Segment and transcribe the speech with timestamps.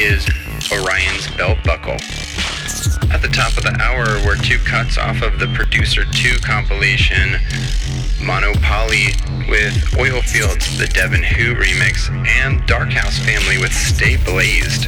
[0.00, 0.26] is
[0.72, 2.00] Orion's Belt Buckle.
[3.12, 7.36] At the top of the hour were two cuts off of the Producer 2 compilation,
[8.24, 9.12] Monopoly
[9.44, 14.86] with Oilfields, the Devonwho remix, and Dark House Family with Stay Blazed.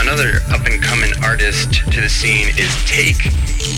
[0.00, 3.22] Another up and coming artist to the scene is Take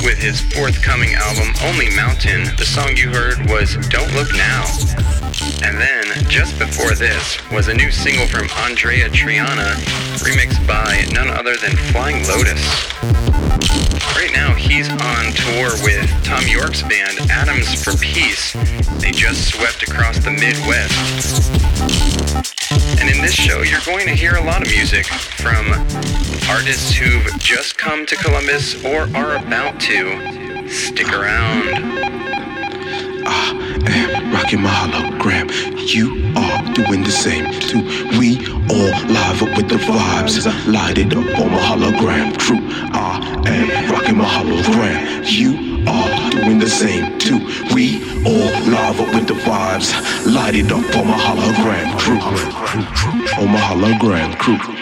[0.07, 2.55] with his forthcoming album Only Mountain.
[2.57, 4.67] The song you heard was Don't Look Now.
[5.67, 6.00] And then,
[6.31, 9.75] just before this, was a new single from Andrea Triana,
[10.23, 12.63] remixed by none other than Flying Lotus.
[14.15, 18.53] Right now, he's on tour with Thom Yorke's band, Atoms for Peace.
[19.01, 21.51] They just swept across the Midwest.
[23.01, 25.67] And in this show, you're going to hear a lot of music from
[26.49, 30.69] artists who've just come to Columbus or are about to.
[30.69, 32.00] Stick around.
[34.41, 35.51] I rocking my hologram.
[35.95, 37.83] You are doing the same too.
[38.19, 38.39] We
[38.71, 40.47] all live up with the vibes.
[40.67, 42.59] Light it up on my hologram crew.
[42.93, 45.31] I am rocking my hologram.
[45.31, 47.39] You are doing the same too.
[47.75, 49.93] We all live up with the vibes.
[50.25, 52.21] Light it up on my hologram crew.
[53.43, 54.80] On my hologram crew.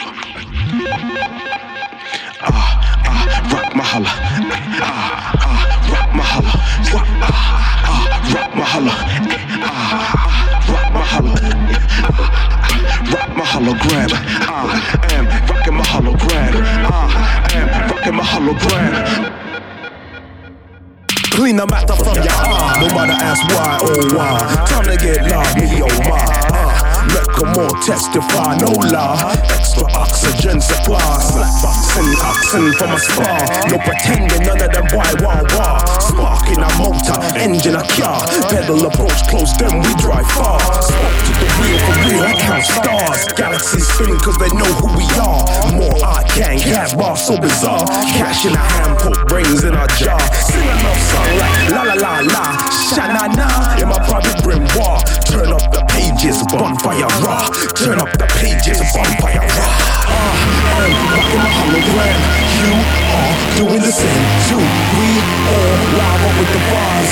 [22.99, 23.09] Heart.
[23.09, 24.65] No matter ask why oh, why.
[24.67, 27.15] Time to get loud, me oh my.
[27.15, 27.18] Uh.
[27.19, 29.35] Let come on, testify, no lie.
[29.51, 31.03] Extra oxygen supply.
[31.19, 33.67] Slap boxing, oxen from a spa.
[33.67, 35.83] No pretending, none of them why, wah, wah.
[35.99, 38.23] Spark in a motor, engine a car.
[38.55, 40.63] Model approach close, then we drive far.
[40.63, 43.27] Spoke to the wheel for real, I count stars.
[43.35, 45.43] Galaxies spin cause they know who we are.
[45.75, 47.87] More I can, gas bar so bizarre.
[48.15, 50.23] Cash in a hand, put brains in a jar.
[50.39, 52.47] Sing love song like la la la la.
[52.95, 55.03] Shana na in my private grimoire.
[55.27, 57.49] Turn up the pages, bonfire raw.
[57.75, 59.73] Turn up the pages, of bonfire raw.
[60.09, 62.21] Uh, and rocking my hologram.
[62.59, 64.63] You are doing the same too.
[64.99, 65.09] We
[65.49, 67.11] all live up with the bars.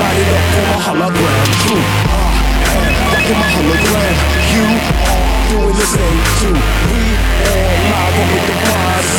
[0.00, 1.84] Light it up for my hologram crew.
[2.08, 4.16] Uh, and rocking my hologram.
[4.54, 4.66] You
[5.12, 6.56] are doing the same too.
[6.88, 7.02] We
[7.44, 9.10] all live up with the bars.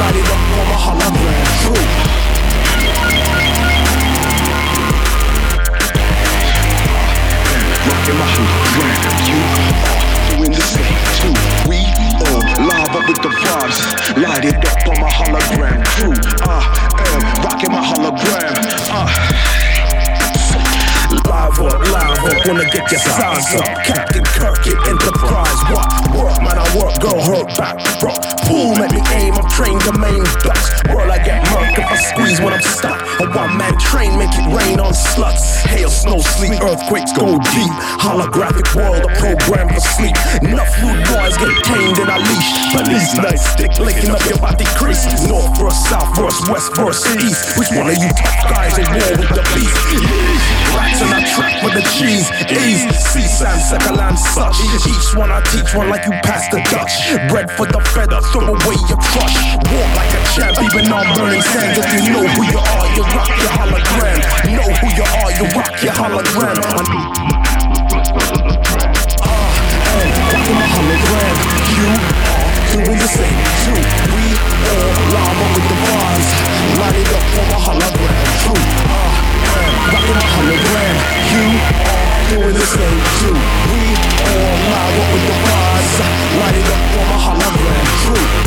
[0.00, 2.33] Light it up for my hologram crew.
[8.04, 9.00] Rocking my hologram.
[9.30, 10.84] You are doing the same
[11.16, 11.32] too.
[11.66, 11.86] We
[12.20, 14.22] all live up with the vibes.
[14.22, 16.12] Light it up on my hologram crew.
[16.46, 16.60] Uh,
[17.00, 18.52] am rocking my hologram.
[18.90, 19.63] Uh.
[21.24, 23.64] Live up, live up, wanna get your size up.
[23.84, 25.60] Captain Kirk, it Enterprise.
[25.72, 25.88] What?
[26.14, 27.80] Work, man, I work, go hurt back.
[27.98, 28.12] Bro,
[28.46, 30.70] boom, let me aim, I'm trained to main ducks.
[30.92, 33.00] World, I get murk if I squeeze when I'm stuck.
[33.20, 35.64] A one man train, make it rain on sluts.
[35.64, 37.72] Hail, snow, sleet, earthquakes go deep.
[37.98, 40.14] Holographic world, a program for sleep.
[40.44, 42.50] Enough rude boys get tamed in a leash.
[42.76, 45.08] Police night stick, licking up your body crease.
[45.26, 47.56] North versus south versus west versus east.
[47.56, 49.80] Which one of you tough guys in war with the beast?
[50.76, 52.26] Rats in a trap with the cheese.
[52.50, 54.58] Ease, see Sam, second land such.
[54.86, 56.94] Each one I teach one like you pass the Dutch.
[57.30, 59.36] Bread for the feather, throw away your crush.
[59.70, 61.78] Walk like a champ, even on burning sands.
[61.78, 64.18] If you know who you are, you rock your hologram.
[64.50, 66.58] Know who you are, you rock your hologram.
[69.22, 69.48] Ah,
[69.94, 71.36] and rocking my hologram.
[71.74, 71.86] You
[72.34, 73.80] are doing the same too.
[74.10, 74.24] We
[75.14, 76.28] all up with the bars.
[76.94, 78.16] It up for my hologram.
[78.44, 78.62] True.
[78.86, 79.33] Ah, and
[79.92, 80.96] rocking my hologram.
[81.32, 81.44] You
[81.92, 83.36] are doing the same too.
[83.70, 83.82] We
[84.28, 85.90] all live up with the bars.
[86.40, 87.84] Light it up for my hologram.
[88.04, 88.43] True.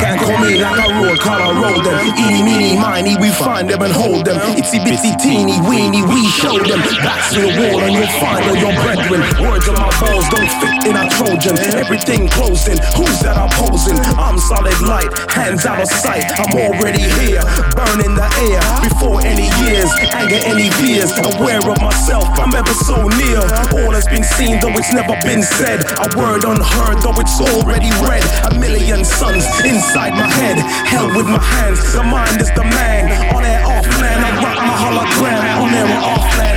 [0.00, 2.00] And come in like a roll, call a roll them.
[2.16, 4.40] Eeny, meeny, miny, we find them and hold them.
[4.56, 6.80] Itsy bitsy teeny, weeny, we show them.
[7.04, 9.20] Backs to the wall and you'll find all your brethren.
[9.44, 11.56] Words of my balls don't fit in a Trojan.
[11.76, 14.00] Everything closing, who's that opposing?
[14.16, 16.24] I'm solid light, hands out of sight.
[16.32, 17.44] I'm already here,
[17.76, 18.64] burning the air.
[18.88, 21.12] Before any years, anger, any fears.
[21.36, 23.44] Aware of myself, I'm ever so near.
[23.84, 25.84] All has been seen, though it's never been said.
[26.00, 28.24] A word unheard, though it's already read.
[28.48, 31.80] A million suns inside my head, held with my hands.
[31.92, 33.10] The mind is the man.
[33.34, 35.62] On air, off land, I rock my hologram.
[35.62, 36.49] On air, off land,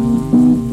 [0.00, 0.69] Música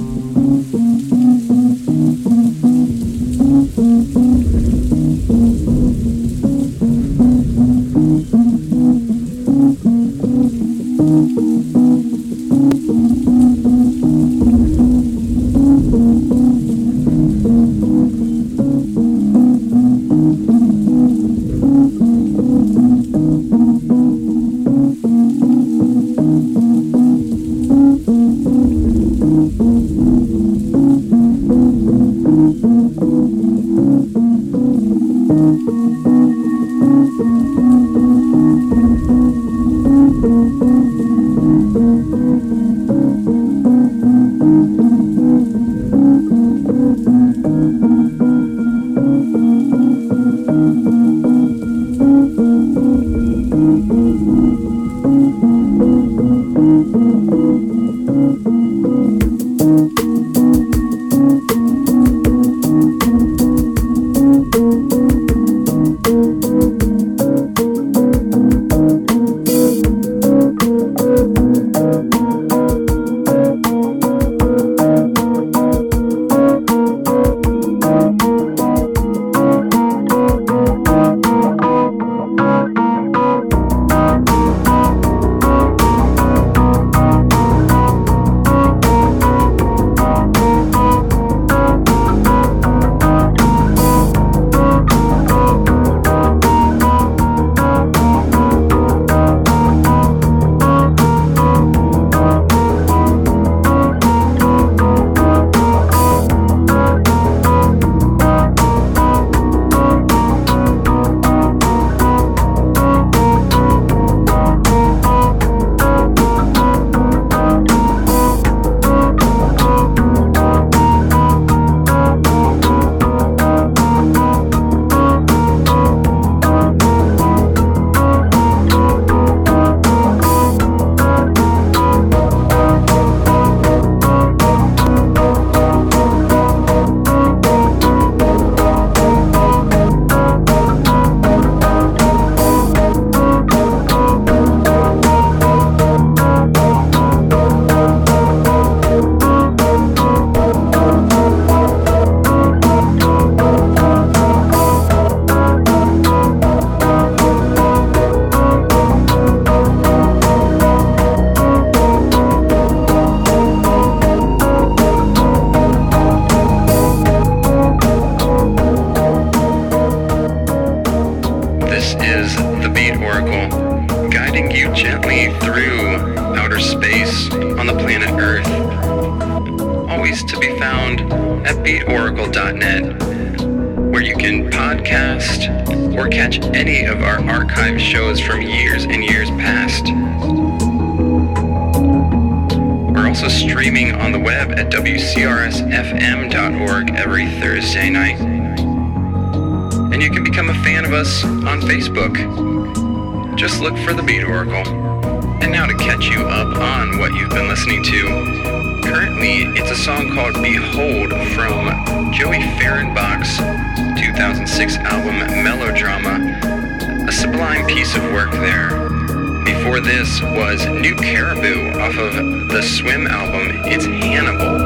[219.78, 223.62] before this was New Caribou off of the Swim album.
[223.66, 224.58] It's Hannibal.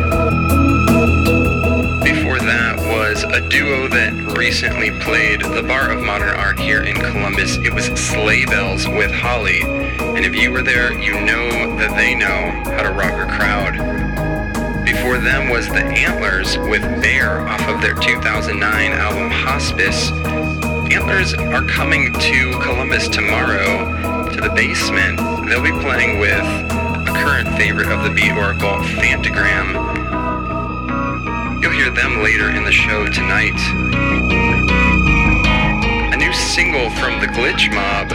[2.01, 6.95] Before that was a duo that recently played the Bar of Modern Art here in
[6.95, 7.57] Columbus.
[7.57, 9.61] It was Sleigh Bells with Holly.
[9.63, 14.85] And if you were there, you know that they know how to rock a crowd.
[14.85, 20.11] Before them was The Antlers with Bear off of their 2009 album Hospice.
[20.91, 24.00] Antlers are coming to Columbus tomorrow
[24.41, 25.17] the basement.
[25.47, 29.77] They'll be playing with a current favorite of the Beat Oracle, Phantogram.
[31.61, 33.53] You'll hear them later in the show tonight.
[36.11, 38.09] A new single from the Glitch Mob,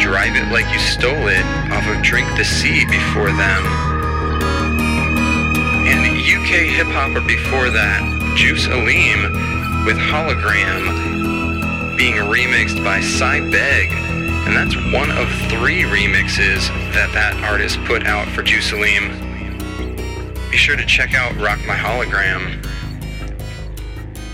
[0.00, 3.64] Drive It Like You Stole It, off of Drink the Sea before them.
[5.86, 14.07] And UK hip hopper before that, Juice Aleem with Hologram being remixed by Cy Beg.
[14.48, 19.12] And that's one of three remixes that that artist put out for Juice Aleem.
[20.50, 22.56] Be sure to check out Rock My Hologram.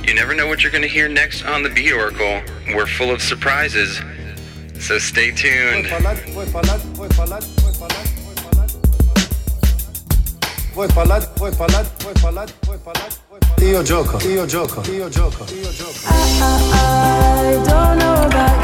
[0.06, 2.42] You never know what you're going to hear next on the Beat Oracle.
[2.68, 4.00] We're full of surprises.
[4.78, 5.86] So stay tuned.
[10.74, 13.10] Vuoi parlare, vuoi parlare, vuoi parlare, vuoi parlare,
[13.62, 15.98] Io gioco, io gioco, io gioco, io gioco.
[16.06, 16.40] I,
[16.72, 18.63] I, I don't know about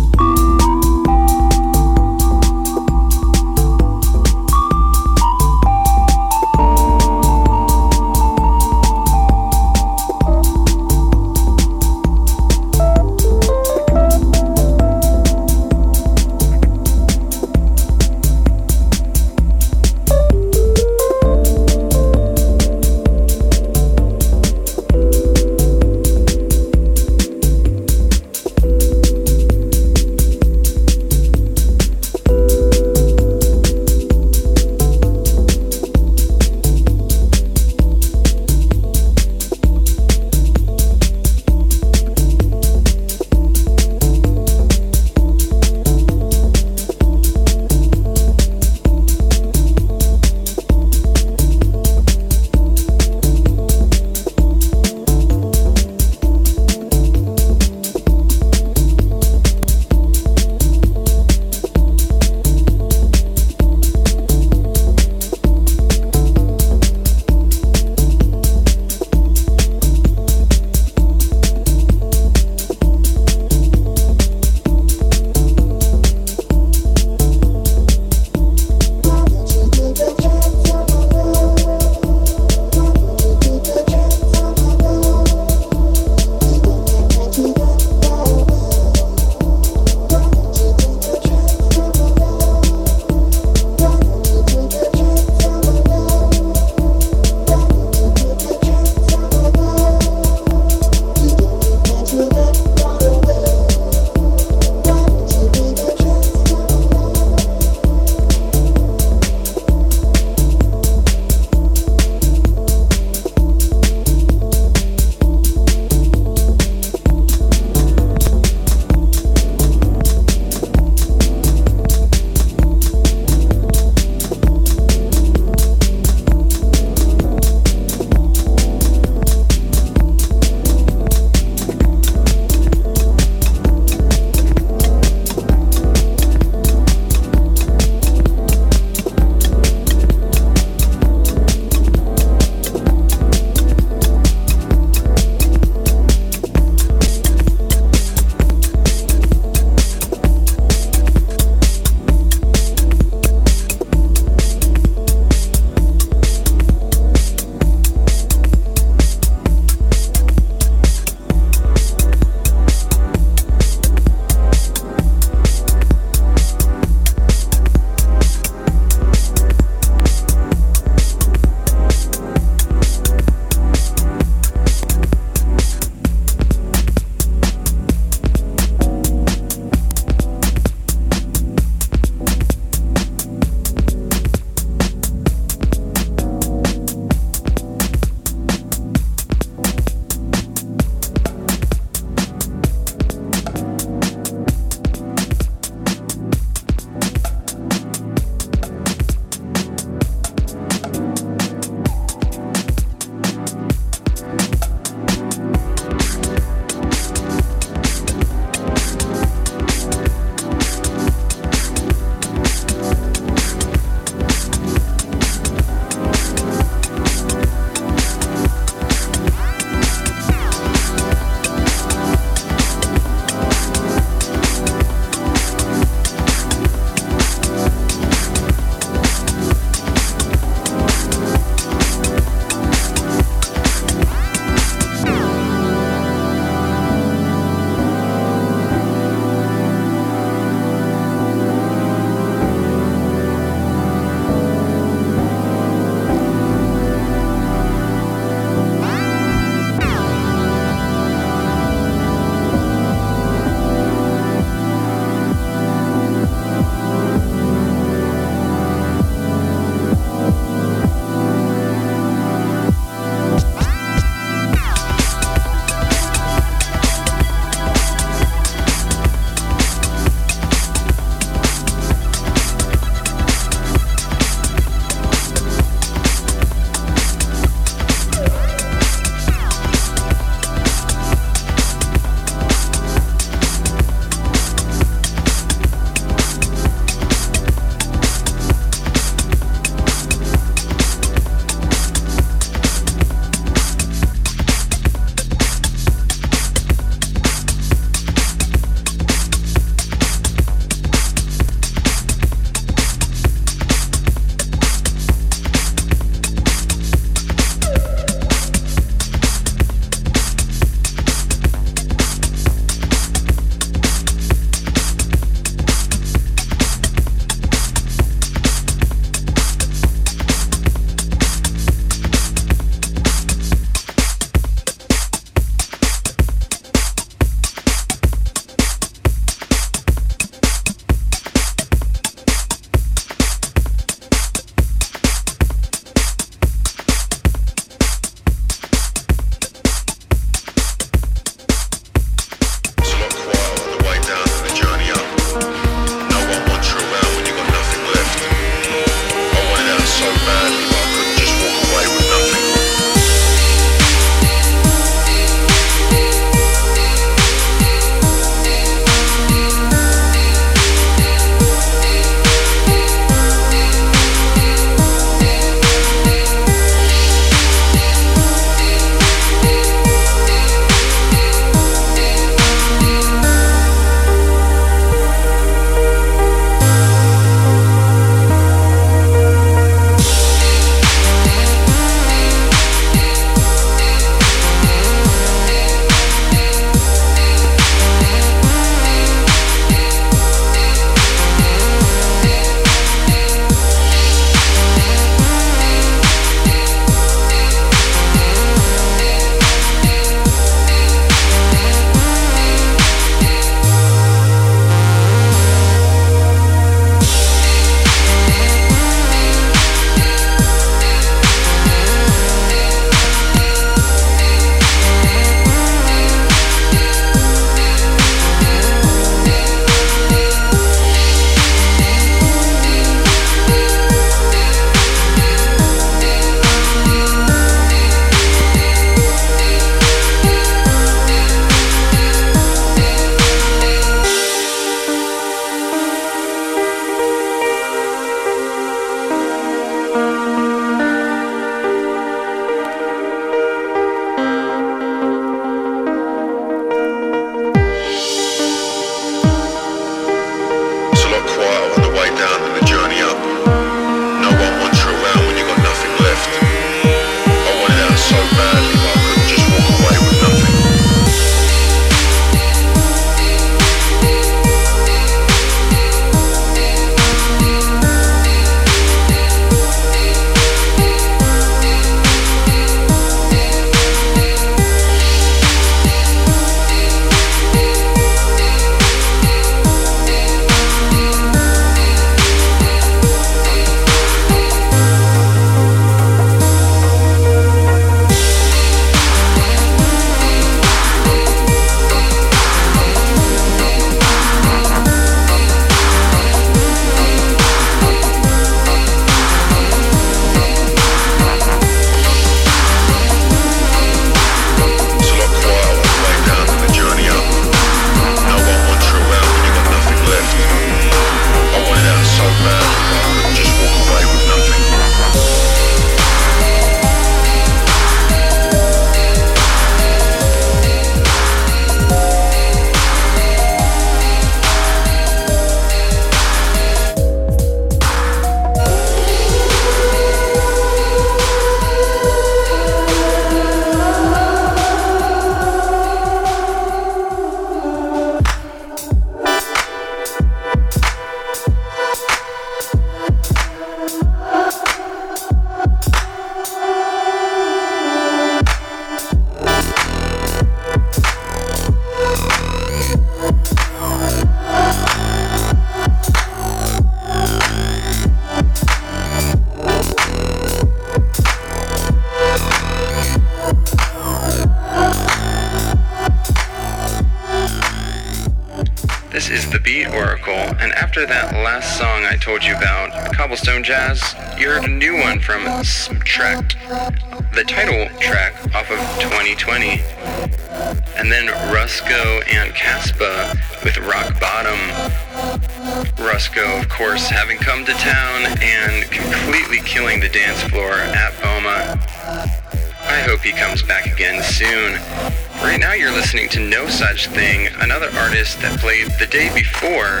[597.06, 600.00] Thing, another artist that played the day before.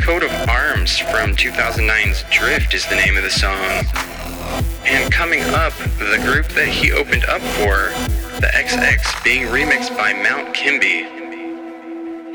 [0.00, 3.84] Coat of Arms from 2009's Drift is the name of the song.
[4.84, 7.90] And coming up, the group that he opened up for,
[8.40, 11.04] the XX, being remixed by Mount Kimbie.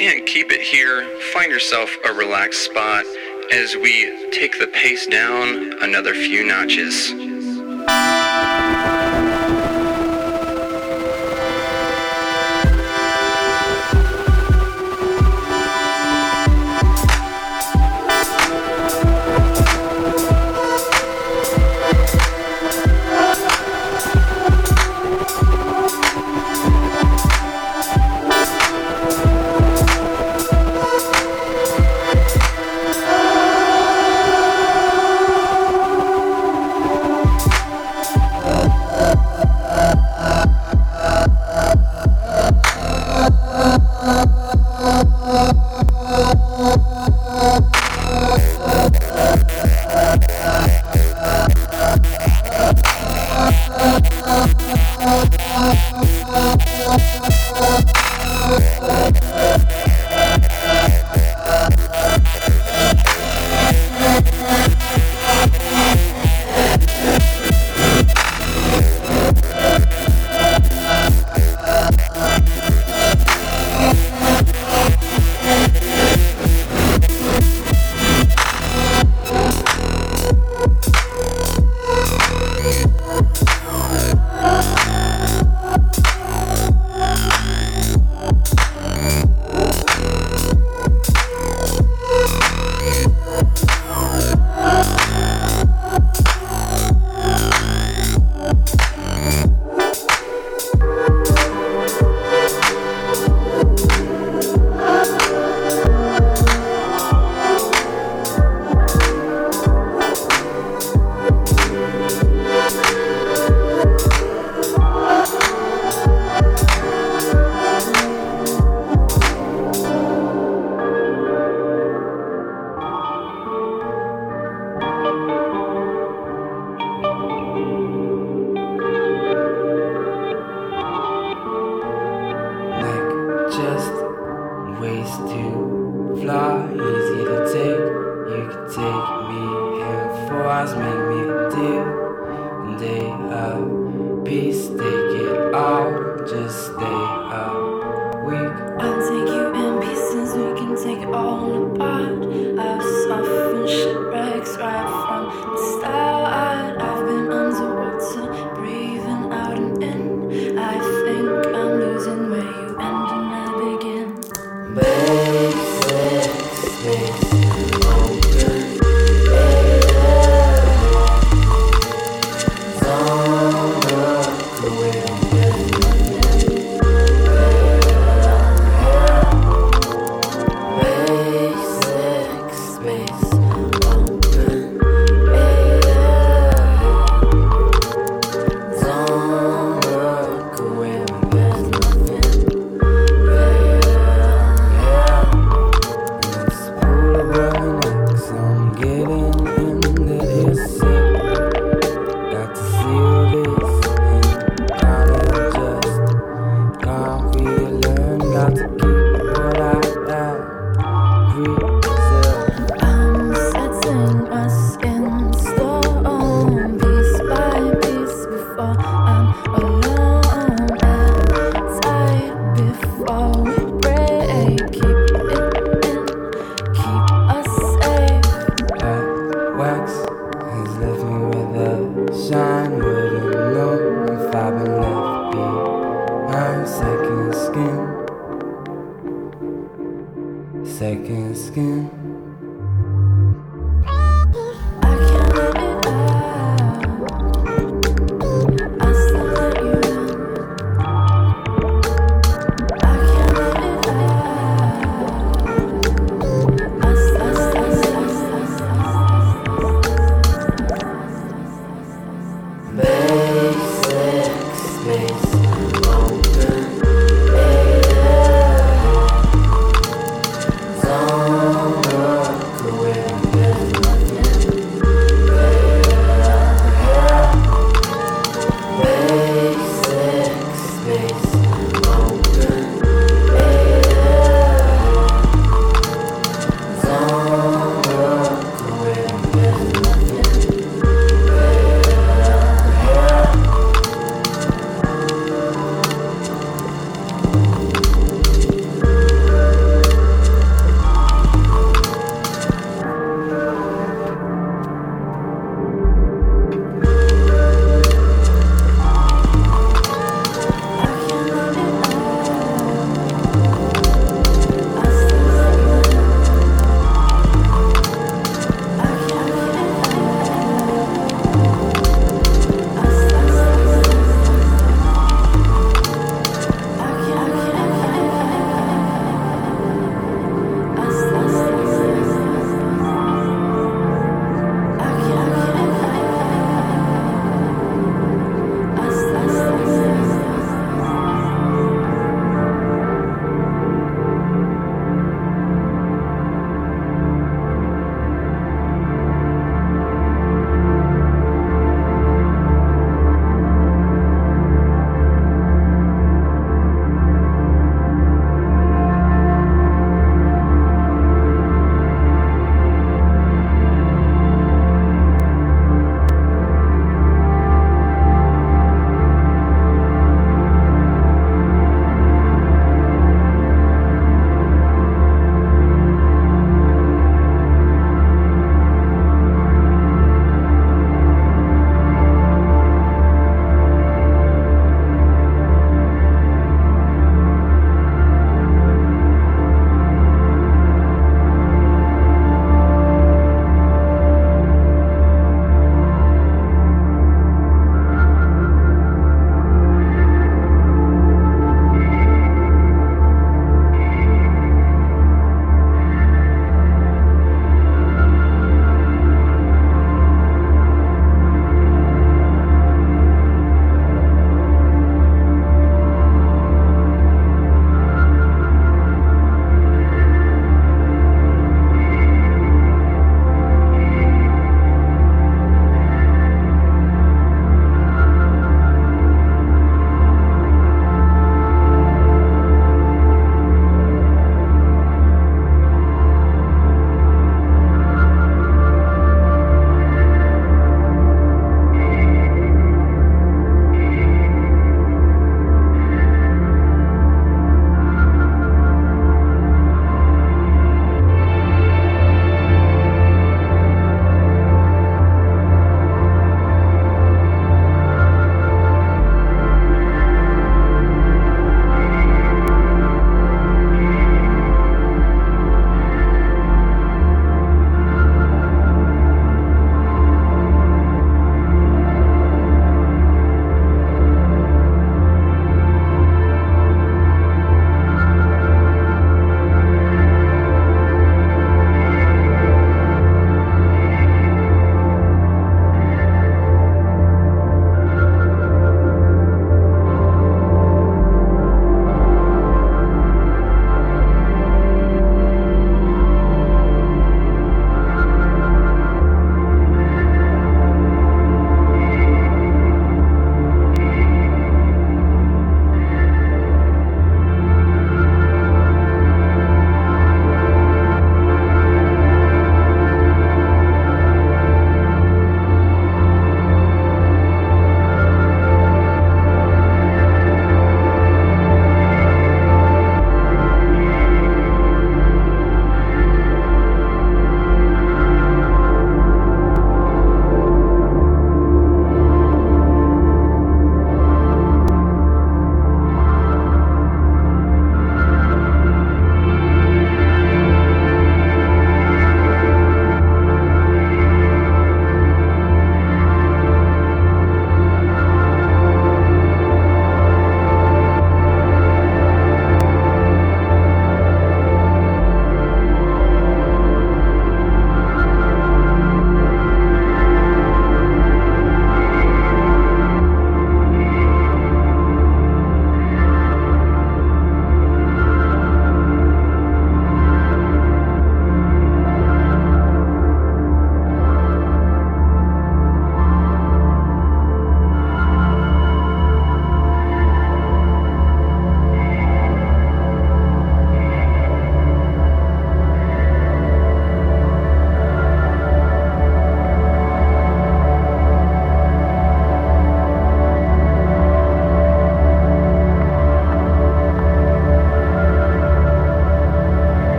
[0.00, 3.04] And keep it here, find yourself a relaxed spot
[3.52, 7.12] as we take the pace down another few notches.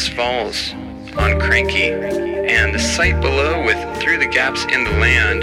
[0.00, 0.72] Endless Falls
[1.18, 1.92] on Kranky,
[2.48, 5.42] and the Sight Below with Through the Gaps in the Land,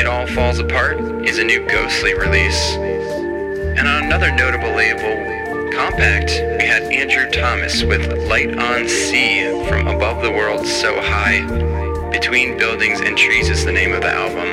[0.00, 2.72] It All Falls Apart is a new Ghostly release.
[2.72, 5.14] And on another notable label,
[5.70, 11.46] Kompakt, we had Andrew Thomas with Light on Sea from Above the World So High.
[12.10, 14.48] Between Buildings and Trees is the name of the album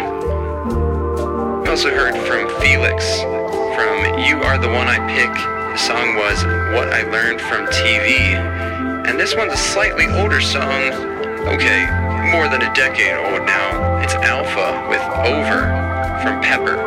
[1.64, 5.34] We also heard from Felix from You Are the One I Pick.
[5.34, 6.44] The song was
[6.76, 8.69] What I Learned from TV.
[9.10, 10.94] And this one's a slightly older song.
[11.50, 11.82] Okay,
[12.32, 13.98] more than a decade old now.
[13.98, 15.62] It's Alpha with Over
[16.22, 16.78] from Pepper.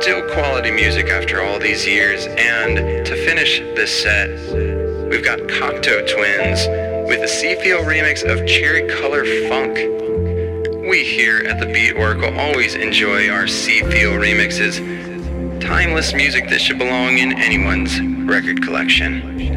[0.00, 4.30] Still quality music after all these years, and to finish this set,
[5.10, 6.66] we've got Cocteau Twins
[7.06, 9.76] with a Seefeel remix of Cherry Coloured Funk.
[10.88, 14.80] We here at the Beat Oracle always enjoy our Seefeel remixes,
[15.60, 19.55] timeless music that should belong in anyone's record collection.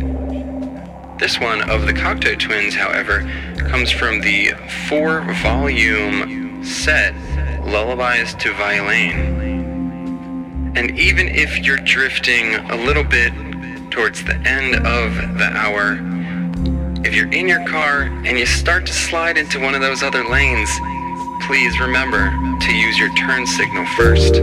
[1.20, 4.54] This one of the Cocteau Twins, however, comes from the
[4.88, 7.14] four volume set
[7.66, 10.72] Lullabies to Violaine.
[10.78, 13.34] And even if you're drifting a little bit
[13.92, 16.00] towards the end of the hour,
[17.06, 20.24] if you're in your car and you start to slide into one of those other
[20.24, 20.70] lanes,
[21.42, 22.30] please remember
[22.62, 24.36] to use your turn signal first.